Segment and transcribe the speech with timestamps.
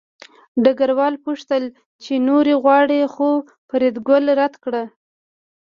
[0.63, 1.63] ډګروال وپوښتل
[2.03, 3.29] چې نورې غواړې خو
[3.67, 4.83] فریدګل رد کړه